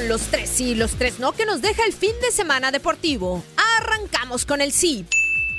los 0.00 0.22
tres 0.22 0.50
sí 0.50 0.74
los 0.74 0.92
tres 0.92 1.18
no 1.18 1.32
que 1.32 1.46
nos 1.46 1.62
deja 1.62 1.84
el 1.84 1.92
fin 1.92 2.12
de 2.20 2.30
semana 2.30 2.70
deportivo. 2.70 3.42
Arrancamos 3.78 4.44
con 4.44 4.60
el 4.60 4.72
sí. 4.72 5.06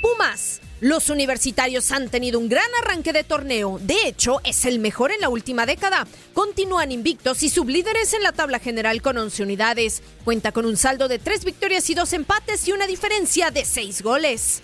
Pumas. 0.00 0.60
Los 0.80 1.10
universitarios 1.10 1.90
han 1.90 2.08
tenido 2.08 2.38
un 2.38 2.48
gran 2.48 2.68
arranque 2.80 3.12
de 3.12 3.24
torneo. 3.24 3.80
De 3.82 4.06
hecho, 4.06 4.40
es 4.44 4.64
el 4.64 4.78
mejor 4.78 5.10
en 5.10 5.20
la 5.20 5.28
última 5.28 5.66
década. 5.66 6.06
Continúan 6.34 6.92
invictos 6.92 7.42
y 7.42 7.48
sublíderes 7.48 8.14
en 8.14 8.22
la 8.22 8.30
tabla 8.30 8.60
general 8.60 9.02
con 9.02 9.18
11 9.18 9.42
unidades. 9.42 10.02
Cuenta 10.24 10.52
con 10.52 10.66
un 10.66 10.76
saldo 10.76 11.08
de 11.08 11.18
3 11.18 11.44
victorias 11.44 11.90
y 11.90 11.94
2 11.94 12.12
empates 12.12 12.68
y 12.68 12.72
una 12.72 12.86
diferencia 12.86 13.50
de 13.50 13.64
6 13.64 14.02
goles. 14.02 14.62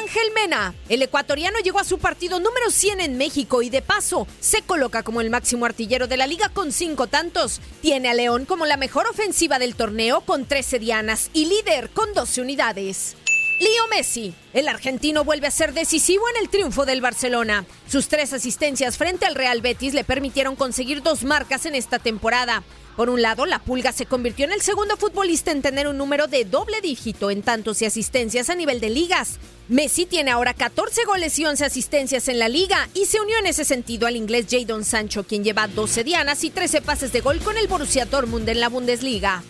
Ángel 0.00 0.30
Mena, 0.34 0.74
el 0.88 1.02
ecuatoriano 1.02 1.58
llegó 1.58 1.80
a 1.80 1.84
su 1.84 1.98
partido 1.98 2.38
número 2.38 2.70
100 2.70 3.00
en 3.00 3.18
México 3.18 3.62
y 3.62 3.70
de 3.70 3.82
paso 3.82 4.26
se 4.40 4.62
coloca 4.62 5.02
como 5.02 5.20
el 5.20 5.30
máximo 5.30 5.66
artillero 5.66 6.06
de 6.06 6.16
la 6.16 6.26
liga 6.26 6.50
con 6.50 6.72
5 6.72 7.08
tantos. 7.08 7.60
Tiene 7.80 8.08
a 8.08 8.14
León 8.14 8.44
como 8.44 8.64
la 8.64 8.76
mejor 8.76 9.06
ofensiva 9.08 9.58
del 9.58 9.74
torneo 9.74 10.20
con 10.20 10.46
13 10.46 10.78
dianas 10.78 11.30
y 11.32 11.46
líder 11.46 11.90
con 11.90 12.14
12 12.14 12.42
unidades. 12.42 13.16
Leo 13.58 13.88
Messi, 13.88 14.34
el 14.52 14.68
argentino 14.68 15.24
vuelve 15.24 15.48
a 15.48 15.50
ser 15.50 15.72
decisivo 15.72 16.22
en 16.28 16.42
el 16.42 16.48
triunfo 16.48 16.86
del 16.86 17.00
Barcelona. 17.00 17.66
Sus 17.88 18.06
tres 18.06 18.32
asistencias 18.32 18.96
frente 18.96 19.26
al 19.26 19.34
Real 19.34 19.60
Betis 19.60 19.94
le 19.94 20.04
permitieron 20.04 20.54
conseguir 20.54 21.02
dos 21.02 21.24
marcas 21.24 21.66
en 21.66 21.74
esta 21.74 21.98
temporada. 21.98 22.62
Por 22.96 23.10
un 23.10 23.20
lado, 23.22 23.46
la 23.46 23.58
Pulga 23.60 23.92
se 23.92 24.06
convirtió 24.06 24.44
en 24.44 24.52
el 24.52 24.60
segundo 24.60 24.96
futbolista 24.96 25.50
en 25.50 25.62
tener 25.62 25.88
un 25.88 25.96
número 25.96 26.26
de 26.26 26.44
doble 26.44 26.80
dígito 26.80 27.30
en 27.30 27.42
tantos 27.42 27.82
y 27.82 27.86
asistencias 27.86 28.50
a 28.50 28.54
nivel 28.54 28.80
de 28.80 28.90
ligas. 28.90 29.38
Messi 29.68 30.06
tiene 30.06 30.30
ahora 30.30 30.54
14 30.54 31.04
goles 31.04 31.38
y 31.38 31.44
11 31.44 31.64
asistencias 31.64 32.28
en 32.28 32.38
la 32.38 32.48
liga 32.48 32.88
y 32.94 33.06
se 33.06 33.20
unió 33.20 33.38
en 33.38 33.46
ese 33.46 33.64
sentido 33.64 34.06
al 34.06 34.16
inglés 34.16 34.46
Jadon 34.50 34.84
Sancho, 34.84 35.24
quien 35.24 35.44
lleva 35.44 35.68
12 35.68 36.04
dianas 36.04 36.42
y 36.42 36.50
13 36.50 36.82
pases 36.82 37.12
de 37.12 37.20
gol 37.20 37.38
con 37.40 37.56
el 37.56 37.68
Borussia 37.68 38.04
Dortmund 38.04 38.48
en 38.48 38.60
la 38.60 38.68
Bundesliga. 38.68 39.42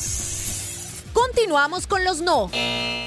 Continuamos 1.12 1.86
con 1.86 2.04
los 2.04 2.20
no. 2.20 2.50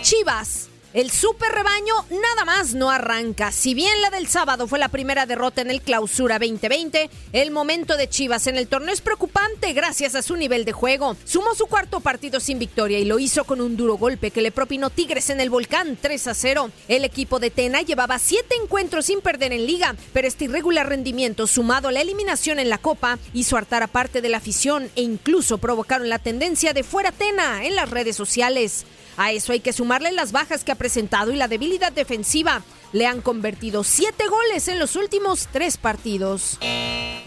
Chivas. 0.02 0.71
El 0.94 1.10
super 1.10 1.50
rebaño 1.50 1.94
nada 2.10 2.44
más 2.44 2.74
no 2.74 2.92
arranca. 2.92 3.54
Si 3.54 3.74
bien 3.74 4.02
la 4.02 4.10
del 4.10 4.28
sábado 4.28 4.68
fue 4.68 4.78
la 4.78 4.90
primera 4.90 5.26
derrota 5.26 5.62
en 5.62 5.72
el 5.72 5.82
Clausura 5.82 6.38
2020, 6.38 7.10
el 7.32 7.52
momento 7.52 7.96
de 7.96 8.10
Chivas 8.10 8.46
en 8.48 8.58
el 8.58 8.68
torneo 8.68 8.94
es 8.94 9.00
preocupante 9.00 9.72
gracias 9.72 10.16
a 10.16 10.22
su 10.22 10.36
nivel 10.36 10.66
de 10.66 10.74
juego. 10.74 11.16
Sumó 11.24 11.56
su 11.56 11.68
cuarto 11.68 12.02
partido 12.02 12.42
sin 12.42 12.60
victoria 12.60 13.00
y 13.00 13.06
lo 13.06 13.20
hizo 13.20 13.46
con 13.46 13.62
un 13.62 13.78
duro 13.78 13.96
golpe 13.96 14.32
que 14.32 14.42
le 14.42 14.52
propinó 14.52 14.90
Tigres 14.90 15.30
en 15.30 15.40
el 15.40 15.50
Volcán 15.50 15.98
3 16.00 16.28
a 16.28 16.34
0. 16.34 16.72
El 16.90 17.06
equipo 17.06 17.40
de 17.40 17.52
Tena 17.52 17.84
llevaba 17.84 18.20
siete 18.20 18.56
encuentros 18.62 19.06
sin 19.06 19.22
perder 19.22 19.54
en 19.54 19.68
liga, 19.68 19.96
pero 20.12 20.28
este 20.28 20.44
irregular 20.44 20.90
rendimiento 20.90 21.48
sumado 21.48 21.88
a 21.88 21.94
la 21.94 22.02
eliminación 22.02 22.60
en 22.60 22.68
la 22.68 22.80
Copa 22.80 23.18
hizo 23.34 23.56
hartar 23.56 23.82
a 23.82 23.88
parte 23.88 24.22
de 24.22 24.28
la 24.28 24.40
afición 24.40 24.92
e 24.98 25.04
incluso 25.04 25.58
provocaron 25.58 26.10
la 26.10 26.20
tendencia 26.20 26.74
de 26.74 26.84
fuera 26.84 27.14
Tena 27.14 27.64
en 27.64 27.78
las 27.78 27.90
redes 27.90 28.18
sociales. 28.18 28.86
A 29.18 29.32
eso 29.32 29.52
hay 29.52 29.60
que 29.60 29.74
sumarle 29.74 30.12
las 30.12 30.32
bajas 30.32 30.64
que 30.64 30.72
presentado 30.82 31.32
y 31.32 31.36
la 31.36 31.48
debilidad 31.48 31.92
defensiva. 31.92 32.64
Le 32.92 33.06
han 33.06 33.22
convertido 33.22 33.84
siete 33.84 34.28
goles 34.28 34.68
en 34.68 34.80
los 34.80 34.96
últimos 34.96 35.48
tres 35.52 35.78
partidos. 35.78 36.58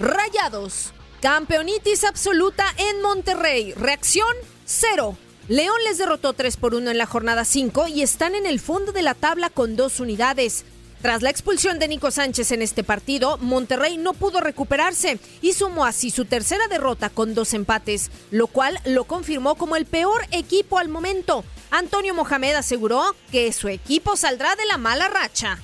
Rayados. 0.00 0.92
Campeonitis 1.22 2.02
absoluta 2.02 2.64
en 2.76 3.00
Monterrey. 3.00 3.72
Reacción 3.74 4.34
cero. 4.64 5.16
León 5.46 5.76
les 5.84 5.98
derrotó 5.98 6.32
3 6.32 6.56
por 6.56 6.74
1 6.74 6.90
en 6.90 6.98
la 6.98 7.06
jornada 7.06 7.44
5 7.44 7.86
y 7.86 8.02
están 8.02 8.34
en 8.34 8.46
el 8.46 8.58
fondo 8.58 8.90
de 8.90 9.02
la 9.02 9.14
tabla 9.14 9.50
con 9.50 9.76
dos 9.76 10.00
unidades. 10.00 10.64
Tras 11.00 11.22
la 11.22 11.30
expulsión 11.30 11.78
de 11.78 11.86
Nico 11.86 12.10
Sánchez 12.10 12.50
en 12.50 12.60
este 12.62 12.82
partido, 12.82 13.38
Monterrey 13.38 13.98
no 13.98 14.14
pudo 14.14 14.40
recuperarse 14.40 15.20
y 15.42 15.52
sumó 15.52 15.84
así 15.84 16.10
su 16.10 16.24
tercera 16.24 16.66
derrota 16.66 17.08
con 17.08 17.34
dos 17.34 17.54
empates, 17.54 18.10
lo 18.32 18.48
cual 18.48 18.80
lo 18.84 19.04
confirmó 19.04 19.54
como 19.54 19.76
el 19.76 19.86
peor 19.86 20.22
equipo 20.32 20.78
al 20.78 20.88
momento. 20.88 21.44
Antonio 21.74 22.14
Mohamed 22.14 22.54
aseguró 22.54 23.16
que 23.32 23.52
su 23.52 23.66
equipo 23.66 24.14
saldrá 24.14 24.54
de 24.54 24.64
la 24.64 24.78
mala 24.78 25.08
racha. 25.08 25.58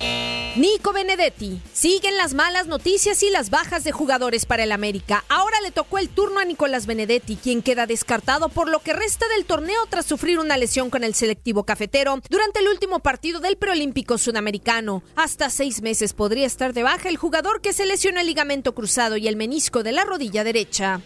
Nico 0.57 0.91
Benedetti. 0.91 1.61
Siguen 1.71 2.17
las 2.17 2.33
malas 2.33 2.67
noticias 2.67 3.23
y 3.23 3.29
las 3.29 3.49
bajas 3.49 3.85
de 3.85 3.93
jugadores 3.93 4.45
para 4.45 4.65
el 4.65 4.73
América. 4.73 5.23
Ahora 5.29 5.61
le 5.61 5.71
tocó 5.71 5.99
el 5.99 6.09
turno 6.09 6.41
a 6.41 6.43
Nicolás 6.43 6.85
Benedetti, 6.85 7.37
quien 7.37 7.61
queda 7.61 7.87
descartado 7.87 8.49
por 8.49 8.67
lo 8.67 8.79
que 8.79 8.91
resta 8.91 9.25
del 9.29 9.45
torneo 9.45 9.85
tras 9.89 10.05
sufrir 10.05 10.37
una 10.37 10.57
lesión 10.57 10.89
con 10.89 11.05
el 11.05 11.15
selectivo 11.15 11.63
cafetero 11.63 12.19
durante 12.29 12.59
el 12.59 12.67
último 12.67 12.99
partido 12.99 13.39
del 13.39 13.55
preolímpico 13.55 14.17
sudamericano. 14.17 15.03
Hasta 15.15 15.49
seis 15.49 15.81
meses 15.81 16.11
podría 16.11 16.45
estar 16.45 16.73
de 16.73 16.83
baja 16.83 17.07
el 17.07 17.15
jugador 17.15 17.61
que 17.61 17.71
se 17.71 17.85
lesionó 17.85 18.19
el 18.19 18.27
ligamento 18.27 18.75
cruzado 18.75 19.15
y 19.15 19.29
el 19.29 19.37
menisco 19.37 19.81
de 19.81 19.93
la 19.93 20.03
rodilla 20.03 20.43
derecha. 20.43 20.99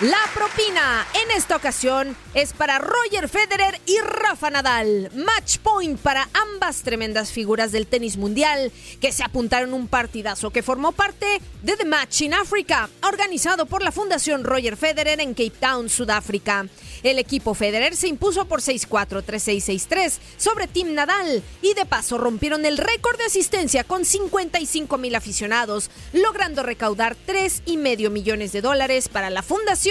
La 0.00 0.18
propina 0.34 1.06
en 1.22 1.30
esta 1.36 1.54
ocasión 1.54 2.16
es 2.34 2.52
para 2.52 2.80
Roger 2.80 3.28
Federer 3.28 3.80
y 3.86 3.96
Rafa 3.98 4.50
Nadal. 4.50 5.08
Match 5.14 5.58
point 5.58 6.00
para 6.00 6.28
ambas 6.32 6.82
tremendas 6.82 7.30
figuras 7.30 7.70
del 7.70 7.86
tenis 7.86 8.16
mundial 8.16 8.72
que 9.00 9.12
se 9.12 9.22
apuntaron 9.22 9.72
un 9.72 9.86
partidazo 9.86 10.50
que 10.50 10.64
formó 10.64 10.90
parte 10.90 11.40
de 11.62 11.76
The 11.76 11.84
Match 11.84 12.22
in 12.22 12.34
Africa, 12.34 12.88
organizado 13.04 13.66
por 13.66 13.84
la 13.84 13.92
Fundación 13.92 14.42
Roger 14.42 14.76
Federer 14.76 15.20
en 15.20 15.32
Cape 15.32 15.52
Town, 15.60 15.88
Sudáfrica. 15.88 16.66
El 17.04 17.20
equipo 17.20 17.54
Federer 17.54 17.94
se 17.94 18.08
impuso 18.08 18.46
por 18.46 18.62
6-4, 18.62 19.22
3-6, 19.24 19.88
6-3 19.88 20.18
sobre 20.38 20.66
Team 20.66 20.94
Nadal 20.94 21.40
y 21.62 21.74
de 21.74 21.86
paso 21.86 22.18
rompieron 22.18 22.66
el 22.66 22.78
récord 22.78 23.16
de 23.16 23.26
asistencia 23.26 23.84
con 23.84 24.04
55 24.04 24.98
mil 24.98 25.14
aficionados, 25.14 25.88
logrando 26.12 26.64
recaudar 26.64 27.16
3,5 27.28 28.10
millones 28.10 28.50
de 28.50 28.60
dólares 28.60 29.08
para 29.08 29.30
la 29.30 29.42
fundación 29.42 29.83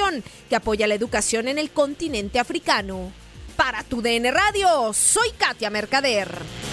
que 0.50 0.56
apoya 0.56 0.88
la 0.88 0.96
educación 0.96 1.48
en 1.48 1.60
el 1.60 1.70
continente 1.70 2.40
africano. 2.40 3.12
Para 3.56 3.84
tu 3.84 4.02
DN 4.02 4.32
Radio, 4.32 4.92
soy 4.94 5.30
Katia 5.38 5.70
Mercader. 5.70 6.73